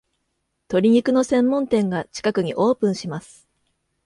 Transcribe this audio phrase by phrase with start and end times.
[0.67, 3.47] 鶏肉の専門店が近くにオープンします